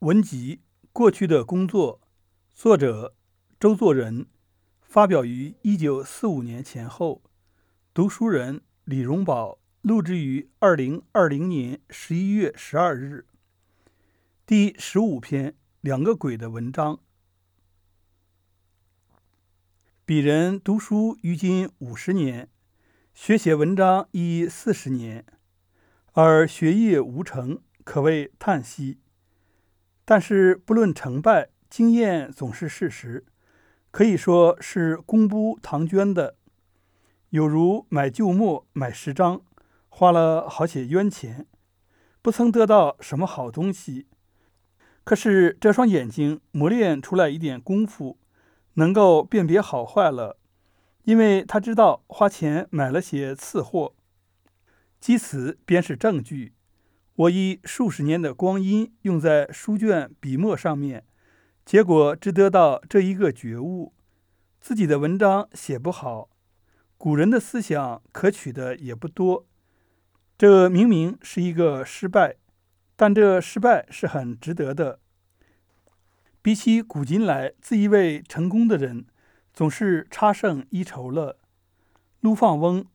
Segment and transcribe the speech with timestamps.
[0.00, 0.60] 文集：
[0.92, 2.00] 过去的工作，
[2.54, 3.16] 作者
[3.58, 4.26] 周作人，
[4.80, 7.20] 发表于一九四五年前后。
[7.92, 13.26] 读书人李荣宝，录制于二零二零年十一月十二日。
[14.46, 17.00] 第十五篇：两个鬼的文章。
[20.06, 22.48] 鄙人读书于今五十年，
[23.12, 25.26] 学写文章已四十年，
[26.12, 29.00] 而学业无成，可谓叹息。
[30.10, 33.26] 但是不论成败，经验总是事实，
[33.90, 36.36] 可以说是公布唐捐的。
[37.28, 39.42] 有如买旧墨买十张，
[39.90, 41.46] 花了好些冤钱，
[42.22, 44.06] 不曾得到什么好东西。
[45.04, 48.18] 可是这双眼睛磨练出来一点功夫，
[48.76, 50.38] 能够辨别好坏了，
[51.02, 53.94] 因为他知道花钱买了些次货。
[54.98, 56.54] 即此便是证据。
[57.18, 61.04] 我以数十年的光阴用在书卷笔墨上面，
[61.64, 63.92] 结果只得到这一个觉悟：
[64.60, 66.28] 自己的文章写不好，
[66.96, 69.44] 古人的思想可取的也不多。
[70.36, 72.36] 这明明是一个失败，
[72.94, 75.00] 但这失败是很值得的。
[76.40, 79.04] 比起古今来自以为成功的人，
[79.52, 81.40] 总是差胜一筹了。
[82.20, 82.86] 陆放翁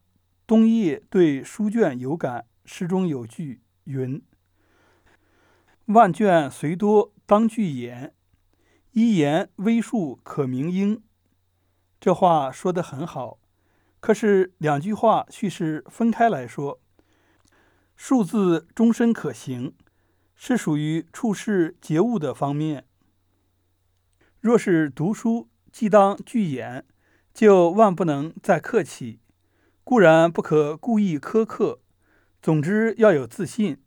[0.47, 3.59] 冬夜对书卷有感，诗中有句。
[3.86, 4.22] 云：
[5.86, 8.14] 万卷虽多当具言，
[8.92, 11.03] 一言微数可明英。
[12.00, 13.39] 这话说得很好，
[14.00, 16.81] 可是两句话叙事分开来说，
[17.95, 19.76] 数字终身可行，
[20.36, 22.86] 是属于处事节物的方面。
[24.39, 26.86] 若是读书既当具言，
[27.34, 29.20] 就万不能再客气。
[29.86, 31.83] 固然不可故意苛刻。
[32.44, 33.81] 总之要有自信，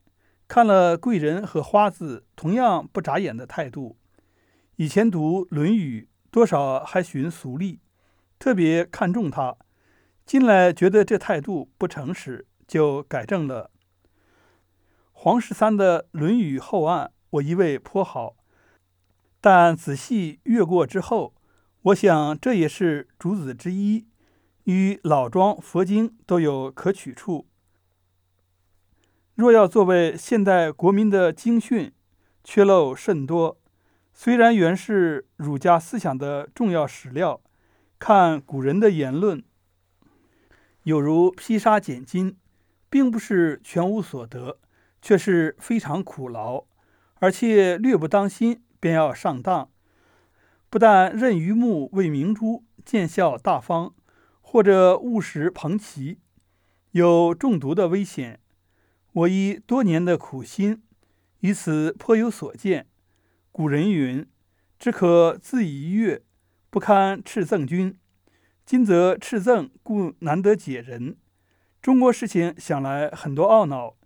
[0.48, 3.98] 看了贵人和花子同样不眨眼的态度。
[4.76, 7.80] 以前读《论语》，多少还寻俗丽，
[8.38, 9.58] 特别看重他。
[10.24, 13.70] 近来觉得这态度不诚实，就改正了。
[15.12, 18.36] 黄十三的《论语后案》，我一味颇好，
[19.42, 21.34] 但仔细阅过之后，
[21.82, 24.06] 我想这也是主子之一，
[24.64, 27.46] 与老庄佛经都有可取处。
[29.36, 31.92] 若要作为现代国民的经训，
[32.42, 33.58] 缺漏甚多。
[34.14, 37.42] 虽然原是儒家思想的重要史料，
[37.98, 39.44] 看古人的言论，
[40.84, 42.38] 有如披沙拣金，
[42.88, 44.58] 并不是全无所得，
[45.02, 46.64] 却是非常苦劳，
[47.16, 49.68] 而且略不当心便要上当。
[50.70, 53.92] 不但任榆木为明珠，见效大方，
[54.40, 56.20] 或者误食蓬奇，
[56.92, 58.40] 有中毒的危险。
[59.16, 60.82] 我以多年的苦心，
[61.40, 62.86] 于此颇有所见。
[63.50, 64.26] 古人云
[64.78, 66.20] ：“只可自已悦，
[66.68, 67.96] 不堪赤赠君。”
[68.66, 71.16] 今则赤赠，故难得解人。
[71.80, 73.96] 中国事情想来很多懊恼，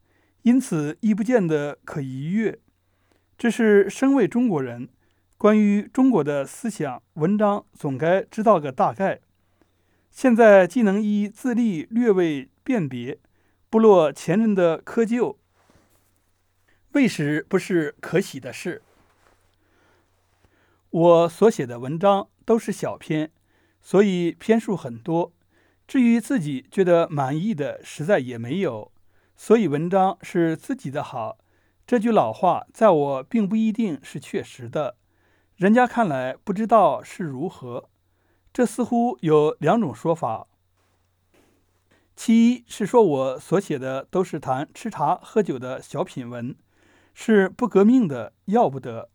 [0.42, 2.60] 因此亦不见得可一悦。
[3.36, 4.88] 这是身为中国人，
[5.36, 9.18] 关于中国的思想文章，总该知道个大概。
[10.12, 13.18] 现在既能以自立略微辨别。
[13.70, 15.36] 不落前人的窠臼，
[16.90, 18.82] 未时不是可喜的事。
[20.90, 23.30] 我所写的文章都是小篇，
[23.80, 25.32] 所以篇数很多。
[25.86, 28.90] 至于自己觉得满意的，实在也没有。
[29.36, 31.38] 所以文章是自己的好，
[31.86, 34.96] 这句老话在我并不一定是确实的，
[35.54, 37.88] 人家看来不知道是如何。
[38.52, 40.48] 这似乎有两种说法。
[42.22, 46.54] 其一是说我所写的都是谈吃茶喝酒的小品文，
[47.14, 49.08] 是不革命的，要不得；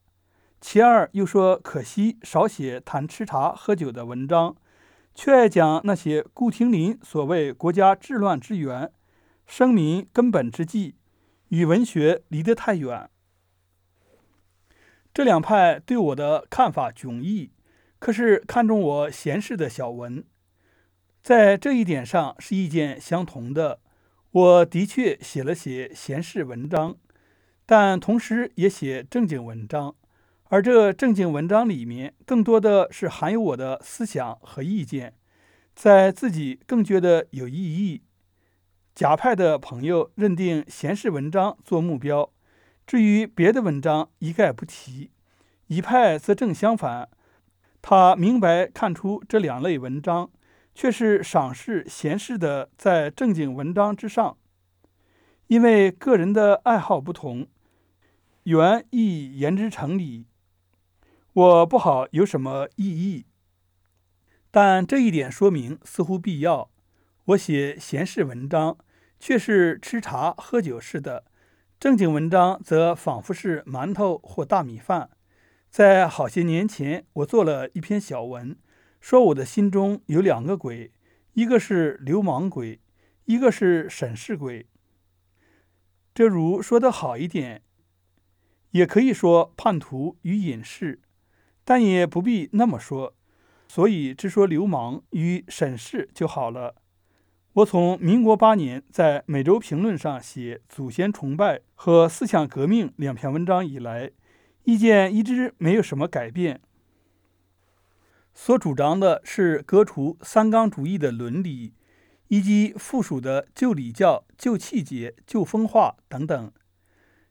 [0.59, 4.55] 其二又说可惜少写谈吃茶喝酒的文章，
[5.13, 8.91] 却爱讲那些顾廷林所谓国家治乱之源、
[9.45, 10.95] 生民根本之计，
[11.49, 13.07] 与文学离得太远。
[15.13, 17.51] 这两派对我的看法迥异，
[17.99, 20.25] 可是看中我闲适的小文。
[21.25, 23.79] 在这一点上是意见相同的。
[24.29, 26.97] 我的确写了写闲事文章，
[27.65, 29.95] 但同时也写正经文章，
[30.49, 35.15] 而这正经文章里面更多的是含有我的思想和意见，
[35.73, 38.03] 在自己更觉得有意义。
[38.93, 42.29] 甲派的朋友认定闲事文章做目标，
[42.85, 45.09] 至于别的文章一概不提。
[45.69, 47.09] 乙派则正相反，
[47.81, 50.29] 他明白看出这两类文章。
[50.75, 54.37] 却是赏识闲适的，在正经文章之上。
[55.47, 57.47] 因为个人的爱好不同，
[58.43, 60.25] 原亦言之成理。
[61.33, 63.25] 我不好有什么异议，
[64.51, 66.69] 但这一点说明似乎必要。
[67.25, 68.77] 我写闲事文章，
[69.19, 71.23] 却是吃茶喝酒似的；
[71.79, 75.09] 正经文章则仿佛是馒头或大米饭。
[75.69, 78.55] 在好些年前，我做了一篇小文，
[79.05, 80.91] 说我的心中有两个鬼，
[81.33, 82.79] 一个是流氓鬼，
[83.25, 84.65] 一个是审视鬼。
[86.15, 87.61] 这如说得好一点，
[88.71, 91.01] 也可以说叛徒与隐士，
[91.63, 93.13] 但也不必那么说，
[93.67, 96.73] 所以只说流氓与审视就好了。
[97.53, 104.09] 我从民国八年在《每周评论》上写祖先崇拜和思想革命两篇文章以来，
[104.63, 106.59] 意见一直没有什么改变。
[108.37, 111.73] 所主张的是革除三纲主义的伦理，
[112.27, 116.51] 以及附属的旧礼教、旧气节、旧风化等等。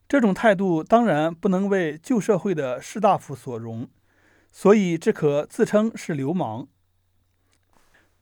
[0.09, 3.89] 这种态度当然不能为旧社会的士大夫所容，
[4.51, 6.62] 所以只可自称是流氓。《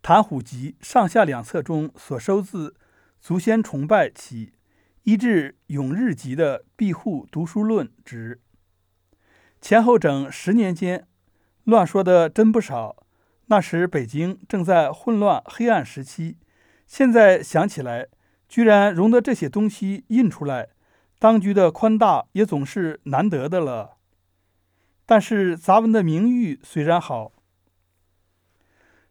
[0.03, 2.75] 谈虎集》上下两册中所收自
[3.21, 4.55] 祖先崇拜起，
[5.05, 8.41] 一至《永日集》的庇护读书论之，
[9.61, 11.07] 前后整十年间，
[11.65, 12.97] 乱说的真不少。
[13.47, 16.39] 那时北京正在混乱黑暗时期，
[16.87, 18.09] 现在想起来，
[18.49, 20.71] 居然容得这些东西印出来，
[21.19, 23.99] 当局的宽大也总是难得的了。
[25.05, 27.33] 但是杂文的名誉虽然好。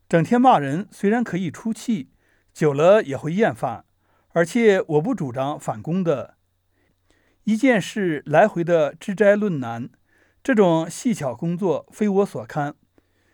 [0.09, 2.09] 整天骂人虽然可以出气，
[2.53, 3.85] 久了也会厌烦，
[4.29, 6.35] 而且我不主张反攻的。
[7.43, 9.89] 一件事来回的知斋论难，
[10.43, 12.73] 这种细巧工作非我所堪，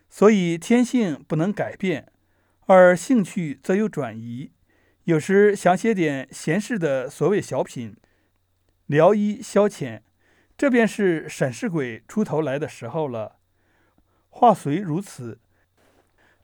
[0.10, 2.12] 所以天性不能改变，
[2.66, 4.52] 而兴趣则有转移。
[5.06, 7.96] 有时想写点闲适的所谓小品，
[8.88, 10.02] 聊衣消遣，
[10.58, 13.38] 这便是审视鬼出头来的时候了。
[14.30, 15.40] 话虽如此。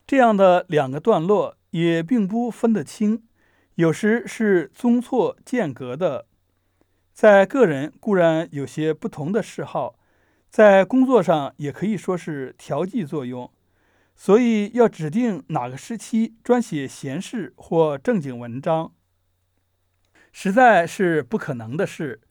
[0.08, 3.24] 这样的两个段落也并不分得清，
[3.76, 6.28] 有时是宗错间隔的。
[7.14, 9.96] 在个人固然有些不同的嗜好，
[10.54, 13.52] 在工作上也可以说是调剂作用。
[14.16, 18.94] 所以要指定哪个时期专写闲事或正经文章，
[20.32, 22.22] 实在是不可能的事。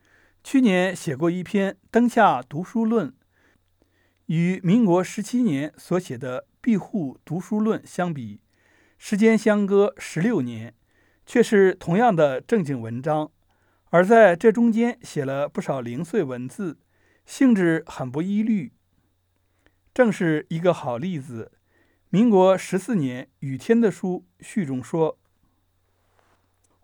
[0.45, 3.09] 去年写过一篇《灯下读书论》，
[4.27, 6.47] 与民国十七年所写的。
[6.61, 8.41] 庇护读书论相比，
[8.97, 10.73] 时间相隔十六年，
[11.27, 13.33] 却是同样的正经文章，
[13.91, 16.79] 而在这中间写了不少零碎文字，
[17.25, 18.73] 性质很不一律。
[19.95, 21.53] 正是一个好例子。
[22.09, 25.19] 民国十四年，雨天的书序中说：“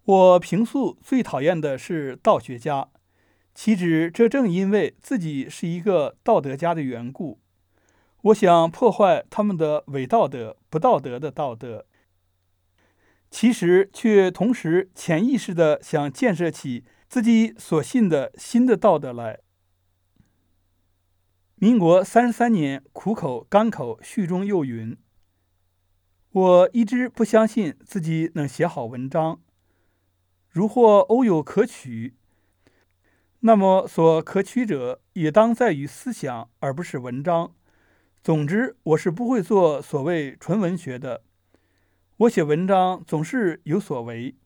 [0.05, 2.89] 我平素最讨厌的是道学家，
[3.55, 7.41] 岂止这正因为自己是一个道德家的缘故。”
[8.23, 11.87] 我想破坏他们的伪道德、不道德的道德，
[13.31, 19.41] 其实却同时潜意识的想建设起自己所信的新的道德来。
[21.61, 24.97] 民国三十三年，苦口甘口序中又云
[26.31, 29.41] ：“我一直不相信自己能写好文章，
[30.51, 32.15] 如或偶有可取，
[33.41, 37.53] 那么所可取者也当在于思想，而不是文章。”
[38.23, 41.23] 总之，我是不会做所谓纯文学的。
[42.19, 44.37] 我写文章总是有所为，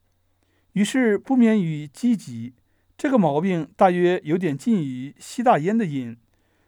[0.72, 2.54] 于是不免于积极。
[2.96, 6.16] 这个毛病大约有点近于吸大烟的瘾，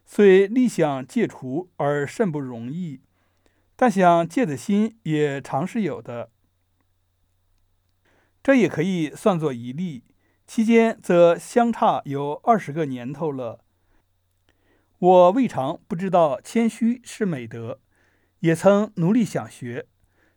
[0.04, 3.00] 虽力想戒除而甚不容易，
[3.74, 6.30] 但想戒的心也常是有的。
[8.42, 10.04] 这也可以算作一例，
[10.46, 13.64] 期间则相差有二十个年头了。
[14.98, 17.80] 我未尝不知道谦虚是美德，
[18.40, 19.86] 也曾努力想学，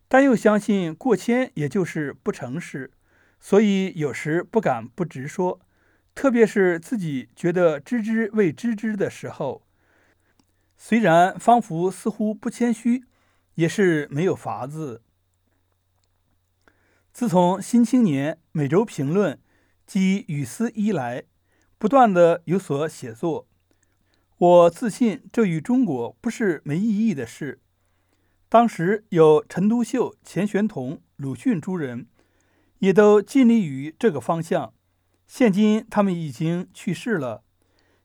[0.08, 2.90] 但又相信过谦也就是不诚实，
[3.38, 5.60] 所以有时不敢不直说，
[6.18, 9.62] 特别是自己觉得知之未知之的时候，
[10.76, 13.04] 虽然方福似乎不谦虚，
[13.54, 15.00] 也是没有法子。
[17.12, 19.36] 自从《新青年》《每周评论》
[19.86, 21.22] 及《语丝》一来，
[21.78, 23.46] 不断的有所写作。
[24.38, 27.60] 我自信，这与中国不是没意义的事。
[28.48, 32.08] 当时有陈独秀、钱玄同、鲁迅诸人，
[32.80, 34.74] 也都尽力于这个方向。
[35.28, 37.44] 现今他们已经去世了，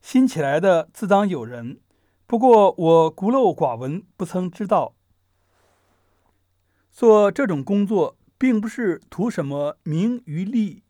[0.01, 1.79] 新起来的自当有人。
[2.27, 4.93] 不过我孤陋寡闻，不曾知道。
[6.91, 10.83] 做这种工作，并不是图什么名与利，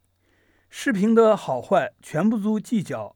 [0.70, 3.16] 视频的好坏全不足计较。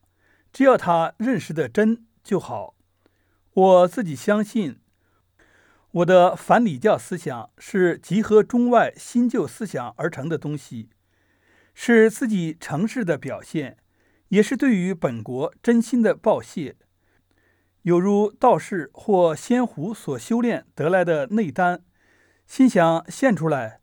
[0.54, 2.76] 只要他认识的真就好。
[3.54, 4.80] 我自己相信，
[5.90, 10.90] 我的反礼教思想是集合中外新旧思想而成的东西，
[11.80, 13.78] 是自己诚实的表现，
[14.30, 16.76] 也是对于本国真心的报谢。
[17.84, 21.84] 有如道士或仙狐所修炼得来的内丹，
[22.48, 23.82] 心想现出来，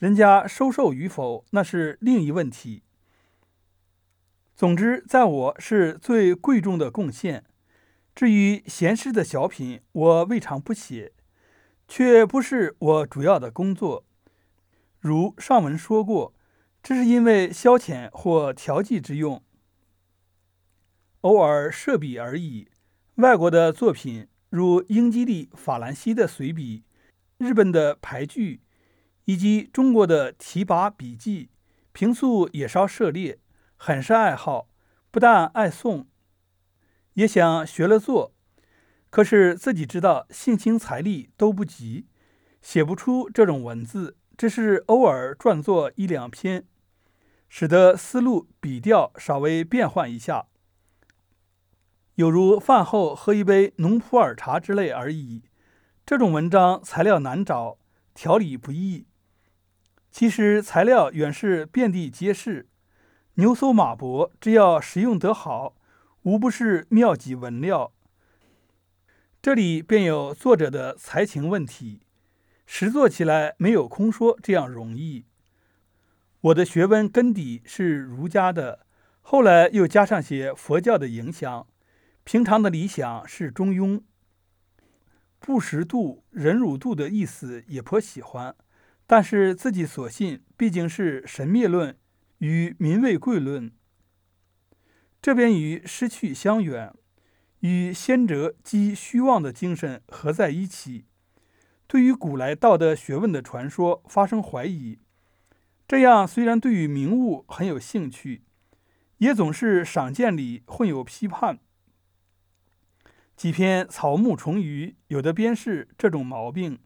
[0.00, 2.82] 人家收受与否那是另一问题。
[4.56, 7.44] 总之，在我是最贵重的贡献。
[8.12, 11.12] 至于闲适的小品，我未尝不写，
[11.86, 14.04] 却不是我主要的工作。
[14.98, 16.34] 如上文说过，
[16.88, 19.42] 这是因为消遣或调剂之用，
[21.22, 22.68] 偶尔设笔而已。
[23.16, 26.84] 外国的作品，如英吉利、法兰西的随笔、
[27.38, 28.60] 日本的牌句，
[29.24, 31.50] 以及中国的提拔笔记，
[31.90, 33.40] 平素也稍涉猎，
[33.74, 34.68] 很是爱好。
[35.10, 36.06] 不但爱诵，
[37.14, 38.32] 也想学了做。
[39.10, 42.06] 可是自己知道性情财力都不及，
[42.62, 46.64] 写不出这种文字，只是偶尔撰作一两篇，
[47.48, 50.46] 使得思路笔调稍微变换一下。
[52.16, 55.42] 有如饭后喝一杯浓普洱茶之类而已。
[56.06, 57.78] 这种文章材料难找，
[58.14, 59.06] 条理不易。
[60.10, 62.68] 其实材料远是遍地皆是，
[63.34, 65.74] 牛搜马搏，只要使用得好，
[66.22, 67.92] 无不是妙极文料。
[69.42, 72.00] 这里便有作者的才情问题，
[72.64, 75.26] 实做起来没有空说这样容易。
[76.46, 78.86] 我的学问根底是儒家的，
[79.20, 81.66] 后来又加上些佛教的影响。
[82.22, 84.02] 平常的理想是中庸，
[85.40, 88.54] 不识度、忍辱度的意思也颇喜欢，
[89.08, 91.96] 但是自己所信毕竟是神灭论
[92.38, 93.72] 与民为贵论，
[95.20, 96.92] 这边与失去相远，
[97.60, 101.06] 与先哲积虚妄的精神合在一起，
[101.88, 105.00] 对于古来道德学问的传说发生怀疑。
[105.88, 108.42] 这样虽然对于名物很有兴趣，
[109.18, 111.60] 也总是赏鉴里混有批判。
[113.36, 116.78] 几篇草木虫鱼，有的便是这种毛病；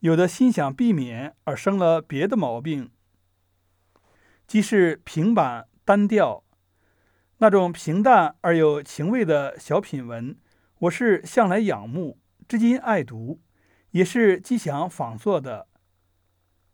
[0.00, 2.90] 有的心想避免而生了别的毛病。
[4.46, 6.44] 即是平板单调，
[7.38, 10.38] 那种平淡而有情味的小品文，
[10.78, 13.42] 我是向来仰慕，至今爱读，
[13.90, 15.66] 也是既想仿作的。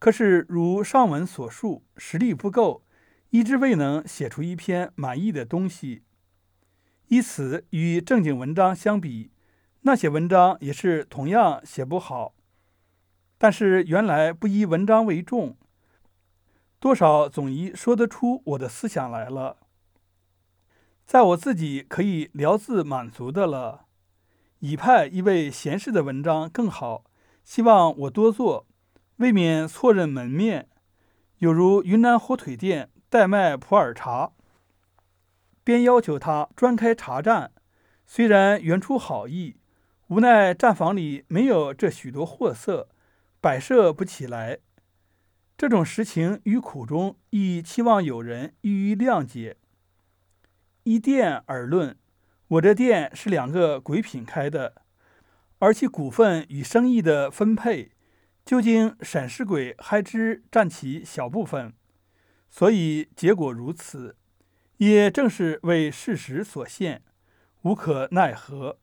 [0.01, 2.85] 可是如上文所述，实力不够，
[3.29, 6.03] 一直未能写出一篇满意的东西。
[7.09, 9.31] 以此与正经文章相比，
[9.83, 12.35] 那些文章也是同样写不好。
[13.37, 15.57] 但是原来不以文章为重，
[16.79, 19.59] 多少总一说得出我的思想来了，
[21.05, 23.87] 在我自己可以聊自满足的了。
[24.61, 27.05] 已派一位闲适的文章更好，
[27.45, 28.67] 希望我多做，
[29.21, 30.67] 未免错认门面，
[31.41, 34.33] 有如云南火腿店代卖普洱茶。
[35.63, 37.53] 便要求他专开茶站，
[38.07, 39.57] 虽然原出好意，
[40.09, 42.89] 无奈站房里没有这许多货色，
[43.43, 44.61] 摆设不起来。
[45.59, 49.59] 这种实情与苦衷，亦期望有人予以谅解。
[50.85, 51.95] 依店而论，
[52.49, 54.77] 我这店是两个鬼品开的，
[55.59, 57.91] 而其股份与生意的分配，
[58.45, 61.73] 究竟沈氏鬼还只占其小部分，
[62.49, 64.17] 所以结果如此。
[64.79, 67.03] 也正是为事实所限，
[67.63, 68.79] 无可奈何。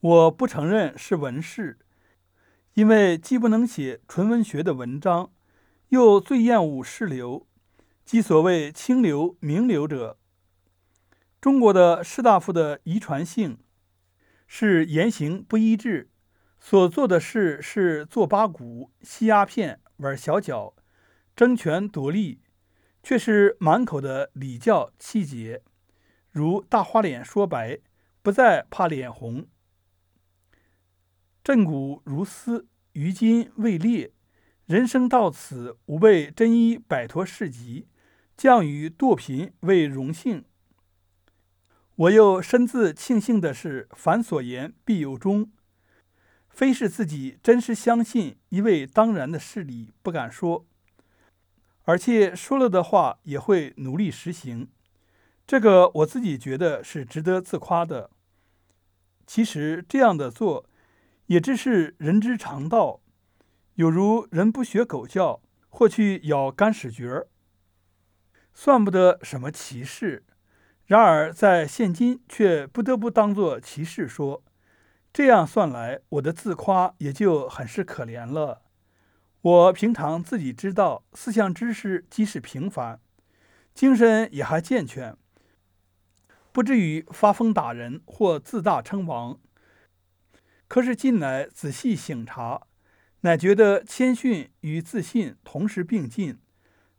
[0.00, 1.78] 我不承认是文士，
[2.74, 5.32] 因为既不能写纯文学的文章，
[5.90, 7.46] 又最厌恶士流，
[8.04, 10.18] 即所谓清流、名流者。
[11.40, 13.58] 中国的士大夫的遗传性
[14.48, 16.10] 是言行不一致，
[16.64, 20.74] 所做的事是做八股、吸鸦片、玩小脚、
[21.36, 22.40] 争权夺利。
[23.04, 25.60] 却是满口的礼教气节，
[26.30, 27.80] 如大花脸说白，
[28.22, 29.48] 不再怕脸红。
[31.42, 34.12] 震骨如丝，于今未裂。
[34.66, 37.88] 人生到此，吾辈真一摆脱世极，
[38.36, 40.44] 降于堕贫为荣幸。
[41.96, 45.50] 我又深自庆幸的是，凡所言必有终，
[46.52, 50.66] 非是自己真实相信一位当然的事理，不敢说。
[51.84, 54.68] 而且说了的话也会努力实行，
[55.46, 58.10] 这个我自己觉得是值得自夸的。
[59.26, 60.66] 其实这样的做，
[61.26, 63.00] 也只是人之常道，
[63.74, 65.40] 有如人不学狗叫，
[65.70, 67.28] 或去咬干屎角儿。
[68.54, 70.24] 算不得什么奇事。
[70.84, 74.44] 然而在现今却不得不当作奇事说。
[75.12, 78.62] 这样算来，我的自夸也就很是可怜了。
[79.42, 82.98] 我平常自己知道，思想知识即使平凡，
[83.74, 85.14] 精神也还健全，
[86.50, 89.38] 不至于发疯打人或自大称王。
[90.66, 92.62] 可是近来仔细省察，
[93.20, 96.38] 乃觉得谦逊与自信同时并进，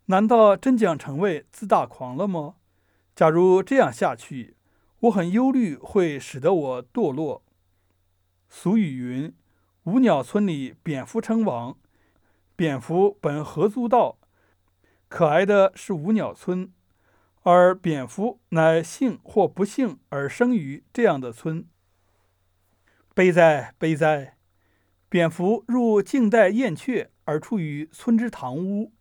[0.06, 2.58] 难道真将成为自大狂了吗？
[3.16, 4.56] 假如这样下去，
[5.00, 7.44] 我很忧虑会使得我堕落。
[8.56, 9.34] 俗语云
[9.86, 11.76] ：“五鸟村里蝙蝠称王。”
[12.56, 14.20] 蝙蝠本合租道，
[15.10, 16.72] 可爱的是五鸟村，
[17.42, 21.68] 而蝙蝠乃幸或不幸而生于这样的村。
[23.16, 24.38] 悲哉悲哉！
[25.10, 28.94] 蝙蝠入静待燕雀而处于村之堂屋，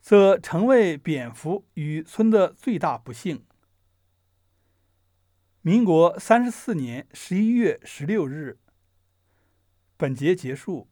[0.00, 3.44] 则成为蝙蝠与村的最大不幸。
[5.60, 8.58] 民国三十四年十一月十六日。
[9.98, 10.86] 本节结束。